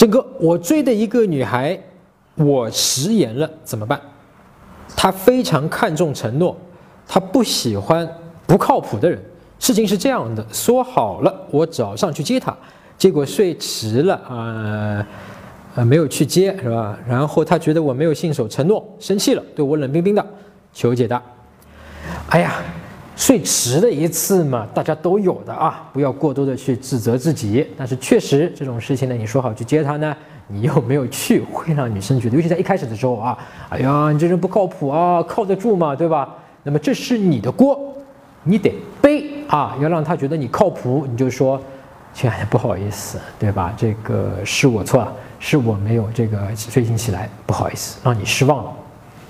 [0.00, 1.78] 郑哥，我追的一个女孩，
[2.34, 4.00] 我食言了，怎么办？
[4.96, 6.56] 她非常看重承诺，
[7.06, 8.08] 她不喜欢
[8.46, 9.22] 不靠谱的人。
[9.58, 12.56] 事情是这样的，说好了我早上去接她，
[12.96, 15.06] 结果睡迟了，呃
[15.74, 16.98] 呃没有去接，是吧？
[17.06, 20.26] 然后她觉得我没有信守承诺，生气了，对我冷冰冰的，
[20.72, 21.22] 求解答。
[22.30, 22.54] 哎呀。
[23.20, 27.66] 睡迟的一次嘛，大家都有的啊，不要过多的去自责自己。
[27.76, 30.16] 但是确实这种事情呢，你说好去接他呢，
[30.48, 33.38] 你又没有去，会让女生觉得，尤其在一开始的时候啊，
[33.68, 35.94] 哎呀，你这人不靠谱啊，靠得住吗？
[35.94, 36.34] 对吧？
[36.62, 37.78] 那么这是你的锅，
[38.42, 41.60] 你得背啊，要让他觉得你靠谱，你就说，
[42.14, 43.70] 亲爱的，不好意思，对吧？
[43.76, 48.72] 这个是我错了，是我没有这个睡醒起来，不好意思，让你失望了，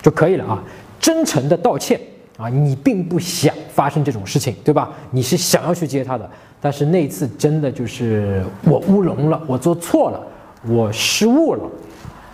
[0.00, 0.58] 就可以了啊，
[0.98, 2.00] 真诚的道歉。
[2.36, 4.90] 啊，你并不想发生这种事情，对吧？
[5.10, 6.28] 你是想要去接他的，
[6.60, 10.20] 但是那次真的就是我乌龙了，我做错了，
[10.66, 11.62] 我失误了。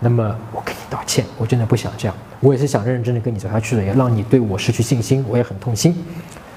[0.00, 5.94] 那么我跟你道歉，我真的不想这样，我也是想认认真真跟你走下去的，也让你对我失去信心，我也很痛心。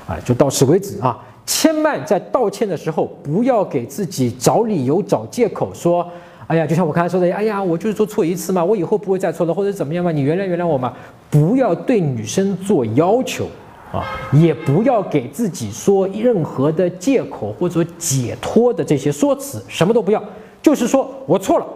[0.07, 1.17] 啊，就到此为止啊！
[1.45, 6.09] 千万在道歉的时候不要给自己找理由、找借口，说。
[6.47, 10.93] 哎呀，就像我刚才说的，哎呀，我就是做错一次嘛，我以后不会再错了，或者怎么样嘛，你原谅原谅我嘛，
[11.29, 13.45] 不要对女生做要求
[13.91, 20.23] 啊，也不要给自己说任何的借口或者解脱的这些说辞，什么都不要，
[20.61, 21.67] 就是说我错了，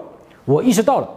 [0.46, 1.10] 我意识到了，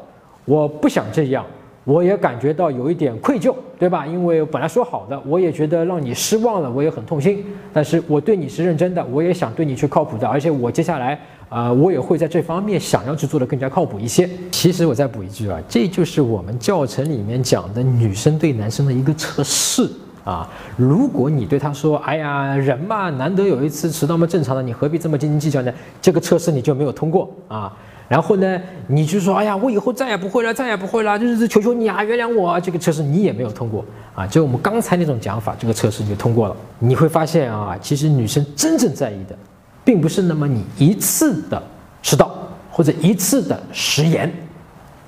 [0.45, 1.45] 我不想这样。
[1.85, 4.07] 我也感觉到有一点愧疚，对吧？
[4.07, 7.45] 因为本来说好的，我也觉得让你失望了，我也很痛心。
[7.75, 14.27] 但是我对你是认真的，我也想对你去靠谱的，而且我接下来啊，我也会在这方面想要去做的更加靠谱一些。
[14.51, 19.87] 其实我再补一句啊，这就是我们教程里面讲的女生对男生的一个测试
[20.25, 20.49] 啊。
[20.79, 25.73] 如果你对他说，哎呀，人嘛，难得有一次迟到嘛，正常的，你何必这么斤斤计较呢？
[26.01, 27.71] 这个测试你就没有通过啊。
[28.07, 32.61] 然后呢，你就说，哎呀，我以后再也不会了，再也不会了，就是求求你啊，原谅我。
[32.61, 33.85] 这个测试你也没有通过
[34.15, 36.57] 啊，就我们刚才那种讲法，这个测试就通过了。
[36.79, 39.35] 你会发现啊，其实女生真正在意的，
[39.83, 41.63] 并不是那么你一次的
[42.03, 42.31] 迟到
[42.71, 44.31] 或者一次的食言，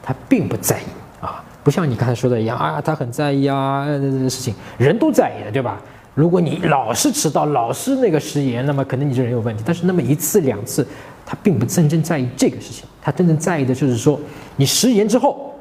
[0.03, 0.85] 她并不在意
[1.21, 5.79] 啊，不像你刚才说的一样啊，她很在意啊，这个事情人都在意的，对吧？
[6.17, 9.63] 如果你老是迟到，老是那个食言，那么可能你这人有问题。
[9.67, 10.85] 但是那么一次两次。
[11.29, 14.17] 他并不真正在意这个事情，他真正在意的就是说，
[14.55, 15.53] 你食言之后，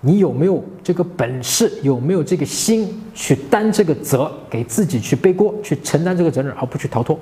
[0.00, 7.18] 你有没有这个本事，有没有这个心去担这个责，给自己去背锅，去承担这个责任，而不去逃脱。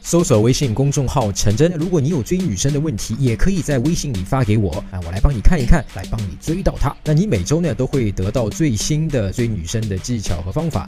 [0.00, 6.96] 搜索微信公众号“陈真”，如果你有追女生的问题，也可以在微信里发给我，啊，我来帮你看一看，来帮你追到她。
[7.04, 10.80] 那你每周呢都会得到最新的追女生的技巧和方法。